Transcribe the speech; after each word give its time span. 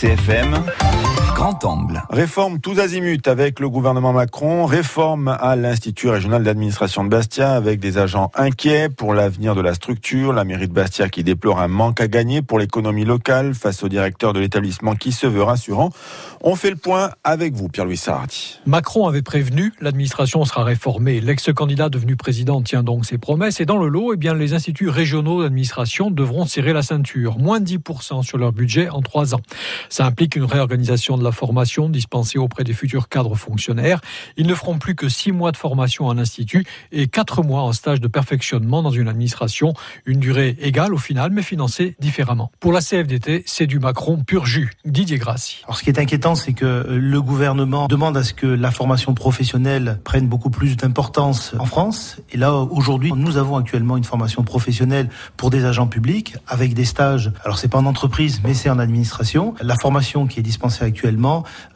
CFM. 0.00 0.83
Grand 1.34 1.64
angle. 1.64 2.00
Réforme 2.10 2.60
tous 2.60 2.78
azimuts 2.78 3.26
avec 3.26 3.58
le 3.58 3.68
gouvernement 3.68 4.12
Macron, 4.12 4.66
réforme 4.66 5.26
à 5.26 5.56
l'Institut 5.56 6.08
régional 6.08 6.44
d'administration 6.44 7.02
de 7.02 7.08
Bastia 7.08 7.54
avec 7.54 7.80
des 7.80 7.98
agents 7.98 8.30
inquiets 8.36 8.88
pour 8.88 9.14
l'avenir 9.14 9.56
de 9.56 9.60
la 9.60 9.74
structure, 9.74 10.32
la 10.32 10.44
mairie 10.44 10.68
de 10.68 10.72
Bastia 10.72 11.08
qui 11.08 11.24
déplore 11.24 11.58
un 11.58 11.66
manque 11.66 12.00
à 12.00 12.06
gagner 12.06 12.40
pour 12.40 12.60
l'économie 12.60 13.04
locale 13.04 13.54
face 13.54 13.82
au 13.82 13.88
directeur 13.88 14.32
de 14.32 14.38
l'établissement 14.38 14.94
qui 14.94 15.10
se 15.10 15.26
veut 15.26 15.42
rassurant. 15.42 15.90
On 16.40 16.54
fait 16.54 16.70
le 16.70 16.76
point 16.76 17.10
avec 17.24 17.54
vous, 17.54 17.68
Pierre-Louis 17.68 17.96
Sardi. 17.96 18.60
Macron 18.64 19.08
avait 19.08 19.22
prévenu, 19.22 19.72
l'administration 19.80 20.44
sera 20.44 20.62
réformée. 20.62 21.20
L'ex-candidat 21.20 21.88
devenu 21.88 22.14
président 22.14 22.62
tient 22.62 22.84
donc 22.84 23.06
ses 23.06 23.18
promesses 23.18 23.60
et 23.60 23.66
dans 23.66 23.78
le 23.78 23.88
lot, 23.88 24.12
eh 24.14 24.16
bien, 24.16 24.34
les 24.34 24.52
instituts 24.52 24.88
régionaux 24.88 25.42
d'administration 25.42 26.12
devront 26.12 26.46
serrer 26.46 26.72
la 26.72 26.82
ceinture. 26.82 27.38
Moins 27.38 27.58
de 27.58 27.66
10% 27.66 28.22
sur 28.22 28.38
leur 28.38 28.52
budget 28.52 28.88
en 28.88 29.02
trois 29.02 29.34
ans. 29.34 29.40
Ça 29.88 30.06
implique 30.06 30.36
une 30.36 30.44
réorganisation 30.44 31.18
de 31.18 31.23
la 31.24 31.32
formation 31.32 31.88
dispensée 31.88 32.38
auprès 32.38 32.62
des 32.64 32.72
futurs 32.72 33.08
cadres 33.08 33.34
fonctionnaires. 33.34 34.00
Ils 34.36 34.46
ne 34.46 34.54
feront 34.54 34.78
plus 34.78 34.94
que 34.94 35.08
six 35.08 35.32
mois 35.32 35.50
de 35.50 35.56
formation 35.56 36.06
en 36.06 36.18
institut 36.18 36.64
et 36.92 37.08
quatre 37.08 37.42
mois 37.42 37.62
en 37.62 37.72
stage 37.72 38.00
de 38.00 38.08
perfectionnement 38.08 38.82
dans 38.82 38.90
une 38.90 39.08
administration. 39.08 39.74
Une 40.06 40.20
durée 40.20 40.56
égale 40.60 40.94
au 40.94 40.98
final, 40.98 41.30
mais 41.32 41.42
financée 41.42 41.96
différemment. 41.98 42.50
Pour 42.60 42.72
la 42.72 42.80
CFDT, 42.80 43.42
c'est 43.46 43.66
du 43.66 43.78
Macron 43.78 44.22
pur 44.24 44.46
jus. 44.46 44.72
Didier 44.84 45.18
Grassi. 45.18 45.62
Alors, 45.64 45.76
ce 45.76 45.82
qui 45.82 45.90
est 45.90 45.98
inquiétant, 45.98 46.34
c'est 46.34 46.52
que 46.52 46.86
le 46.88 47.22
gouvernement 47.22 47.86
demande 47.88 48.16
à 48.16 48.22
ce 48.22 48.34
que 48.34 48.46
la 48.46 48.70
formation 48.70 49.14
professionnelle 49.14 49.98
prenne 50.04 50.28
beaucoup 50.28 50.50
plus 50.50 50.76
d'importance 50.76 51.54
en 51.58 51.66
France. 51.66 52.18
Et 52.32 52.36
là, 52.36 52.54
aujourd'hui, 52.54 53.12
nous 53.16 53.36
avons 53.36 53.56
actuellement 53.56 53.96
une 53.96 54.04
formation 54.04 54.44
professionnelle 54.44 55.08
pour 55.36 55.50
des 55.50 55.64
agents 55.64 55.86
publics 55.86 56.36
avec 56.46 56.74
des 56.74 56.84
stages. 56.84 57.32
Alors, 57.44 57.58
c'est 57.58 57.68
pas 57.68 57.78
en 57.78 57.86
entreprise, 57.86 58.40
mais 58.44 58.54
c'est 58.54 58.70
en 58.70 58.78
administration. 58.78 59.54
La 59.62 59.76
formation 59.76 60.26
qui 60.26 60.40
est 60.40 60.42
dispensée 60.42 60.84
actuellement 60.84 61.13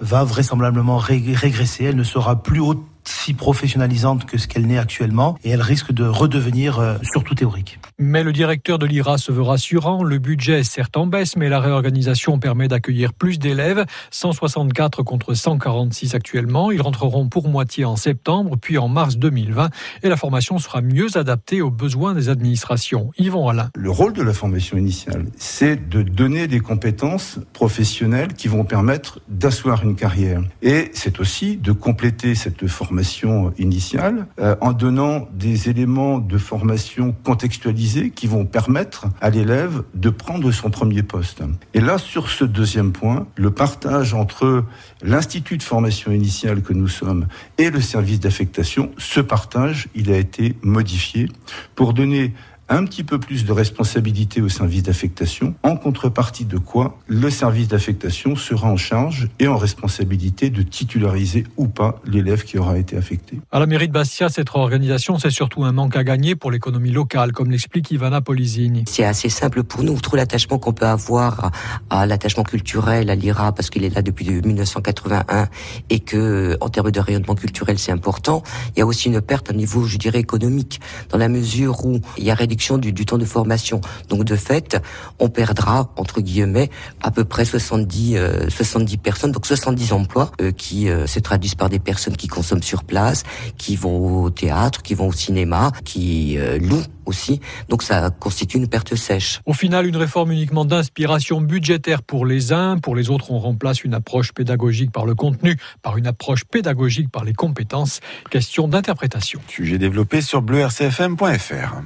va 0.00 0.24
vraisemblablement 0.24 0.98
régresser. 0.98 1.84
Elle 1.84 1.96
ne 1.96 2.04
sera 2.04 2.42
plus 2.42 2.60
haute 2.60 2.84
si 3.28 3.34
professionnalisante 3.34 4.24
que 4.24 4.38
ce 4.38 4.48
qu'elle 4.48 4.66
n'est 4.66 4.78
actuellement 4.78 5.36
et 5.44 5.50
elle 5.50 5.60
risque 5.60 5.92
de 5.92 6.04
redevenir 6.04 6.78
euh, 6.78 6.94
surtout 7.02 7.34
théorique. 7.34 7.78
Mais 7.98 8.22
le 8.22 8.32
directeur 8.32 8.78
de 8.78 8.86
l'IRA 8.86 9.18
se 9.18 9.32
veut 9.32 9.42
rassurant. 9.42 10.02
Le 10.02 10.18
budget 10.18 10.60
est 10.60 10.64
certes 10.64 10.96
en 10.96 11.06
baisse, 11.06 11.36
mais 11.36 11.50
la 11.50 11.60
réorganisation 11.60 12.38
permet 12.38 12.68
d'accueillir 12.68 13.12
plus 13.12 13.38
d'élèves, 13.38 13.84
164 14.12 15.02
contre 15.02 15.34
146 15.34 16.14
actuellement. 16.14 16.70
Ils 16.70 16.80
rentreront 16.80 17.28
pour 17.28 17.50
moitié 17.50 17.84
en 17.84 17.96
septembre, 17.96 18.56
puis 18.56 18.78
en 18.78 18.88
mars 18.88 19.18
2020, 19.18 19.68
et 20.04 20.08
la 20.08 20.16
formation 20.16 20.56
sera 20.56 20.80
mieux 20.80 21.18
adaptée 21.18 21.60
aux 21.60 21.70
besoins 21.70 22.14
des 22.14 22.30
administrations. 22.30 23.10
Yvon 23.18 23.46
Alain. 23.50 23.68
Le 23.76 23.90
rôle 23.90 24.14
de 24.14 24.22
la 24.22 24.32
formation 24.32 24.78
initiale, 24.78 25.26
c'est 25.36 25.90
de 25.90 26.00
donner 26.00 26.48
des 26.48 26.60
compétences 26.60 27.40
professionnelles 27.52 28.32
qui 28.32 28.48
vont 28.48 28.64
permettre 28.64 29.20
d'asseoir 29.28 29.84
une 29.84 29.96
carrière. 29.96 30.40
Et 30.62 30.90
c'est 30.94 31.20
aussi 31.20 31.58
de 31.58 31.72
compléter 31.72 32.34
cette 32.34 32.66
formation 32.66 33.17
initiale 33.58 34.26
euh, 34.38 34.56
en 34.60 34.72
donnant 34.72 35.28
des 35.32 35.68
éléments 35.68 36.18
de 36.18 36.38
formation 36.38 37.14
contextualisés 37.24 38.10
qui 38.10 38.26
vont 38.26 38.44
permettre 38.44 39.06
à 39.20 39.30
l'élève 39.30 39.82
de 39.94 40.10
prendre 40.10 40.50
son 40.52 40.70
premier 40.70 41.02
poste. 41.02 41.42
Et 41.74 41.80
là, 41.80 41.98
sur 41.98 42.28
ce 42.28 42.44
deuxième 42.44 42.92
point, 42.92 43.26
le 43.36 43.50
partage 43.50 44.14
entre 44.14 44.64
l'institut 45.02 45.58
de 45.58 45.62
formation 45.62 46.12
initiale 46.12 46.62
que 46.62 46.72
nous 46.72 46.88
sommes 46.88 47.26
et 47.58 47.70
le 47.70 47.80
service 47.80 48.20
d'affectation, 48.20 48.90
ce 48.98 49.20
partage, 49.20 49.88
il 49.94 50.10
a 50.10 50.16
été 50.16 50.56
modifié 50.62 51.28
pour 51.74 51.92
donner 51.92 52.34
un 52.68 52.84
petit 52.84 53.04
peu 53.04 53.18
plus 53.18 53.44
de 53.44 53.52
responsabilité 53.52 54.42
au 54.42 54.48
service 54.48 54.82
d'affectation, 54.82 55.54
en 55.62 55.76
contrepartie 55.76 56.44
de 56.44 56.58
quoi 56.58 56.98
le 57.06 57.30
service 57.30 57.68
d'affectation 57.68 58.36
sera 58.36 58.70
en 58.70 58.76
charge 58.76 59.28
et 59.38 59.48
en 59.48 59.56
responsabilité 59.56 60.50
de 60.50 60.62
titulariser 60.62 61.44
ou 61.56 61.66
pas 61.68 62.00
l'élève 62.04 62.44
qui 62.44 62.58
aura 62.58 62.78
été 62.78 62.96
affecté. 62.96 63.38
À 63.50 63.58
la 63.58 63.66
mairie 63.66 63.88
de 63.88 63.92
Bastia, 63.92 64.28
cette 64.28 64.50
organisation, 64.54 65.18
c'est 65.18 65.30
surtout 65.30 65.64
un 65.64 65.72
manque 65.72 65.96
à 65.96 66.04
gagner 66.04 66.34
pour 66.34 66.50
l'économie 66.50 66.90
locale, 66.90 67.32
comme 67.32 67.50
l'explique 67.50 67.90
Ivana 67.90 68.20
Polizini. 68.20 68.84
C'est 68.86 69.04
assez 69.04 69.28
simple 69.28 69.62
pour 69.62 69.82
nous. 69.82 69.98
Tout 70.00 70.16
l'attachement 70.16 70.58
qu'on 70.58 70.72
peut 70.72 70.86
avoir 70.86 71.50
à 71.90 72.06
l'attachement 72.06 72.42
culturel, 72.42 73.10
à 73.10 73.14
l'IRA, 73.14 73.52
parce 73.52 73.70
qu'il 73.70 73.84
est 73.84 73.94
là 73.94 74.02
depuis 74.02 74.28
1981 74.28 75.48
et 75.90 76.00
que, 76.00 76.56
en 76.60 76.68
termes 76.68 76.90
de 76.90 77.00
rayonnement 77.00 77.34
culturel, 77.34 77.78
c'est 77.78 77.92
important. 77.92 78.42
Il 78.76 78.80
y 78.80 78.82
a 78.82 78.86
aussi 78.86 79.08
une 79.08 79.20
perte 79.20 79.50
au 79.50 79.54
niveau, 79.54 79.84
je 79.84 79.96
dirais, 79.96 80.18
économique, 80.18 80.80
dans 81.08 81.18
la 81.18 81.28
mesure 81.28 81.84
où 81.84 82.00
il 82.18 82.24
y 82.24 82.30
a 82.30 82.34
réduction 82.34 82.57
du, 82.78 82.92
du, 82.92 83.06
temps 83.06 83.18
de 83.18 83.24
formation. 83.24 83.80
Donc 84.08 84.24
de 84.24 84.36
fait, 84.36 84.80
on 85.18 85.28
perdra 85.28 85.90
entre 85.96 86.20
guillemets 86.20 86.70
à 87.02 87.10
peu 87.10 87.24
près 87.24 87.44
70 87.44 88.16
euh, 88.16 88.48
70 88.50 88.96
personnes, 88.98 89.32
donc 89.32 89.46
70 89.46 89.92
emplois 89.92 90.30
euh, 90.40 90.50
qui 90.50 90.88
euh, 90.88 91.06
se 91.06 91.20
traduisent 91.20 91.54
par 91.54 91.68
des 91.68 91.78
personnes 91.78 92.16
qui 92.16 92.28
consomment 92.28 92.62
sur 92.62 92.84
place, 92.84 93.22
qui 93.56 93.76
vont 93.76 94.24
au 94.24 94.30
théâtre, 94.30 94.82
qui 94.82 94.94
vont 94.94 95.08
au 95.08 95.12
cinéma, 95.12 95.72
qui 95.84 96.38
euh, 96.38 96.58
louent 96.58 96.84
aussi. 97.06 97.40
Donc 97.68 97.82
ça 97.82 98.10
constitue 98.10 98.58
une 98.58 98.68
perte 98.68 98.94
sèche. 98.94 99.40
Au 99.46 99.52
final, 99.52 99.86
une 99.86 99.96
réforme 99.96 100.32
uniquement 100.32 100.64
d'inspiration 100.64 101.40
budgétaire 101.40 102.02
pour 102.02 102.26
les 102.26 102.52
uns, 102.52 102.78
pour 102.78 102.94
les 102.94 103.10
autres, 103.10 103.30
on 103.30 103.38
remplace 103.38 103.84
une 103.84 103.94
approche 103.94 104.32
pédagogique 104.32 104.92
par 104.92 105.06
le 105.06 105.14
contenu, 105.14 105.56
par 105.82 105.96
une 105.96 106.06
approche 106.06 106.44
pédagogique 106.44 107.10
par 107.10 107.24
les 107.24 107.34
compétences. 107.34 108.00
Question 108.30 108.68
d'interprétation. 108.68 109.40
Sujet 109.48 109.78
développé 109.78 110.20
sur 110.20 110.42
bleurcfm.fr. 110.42 111.82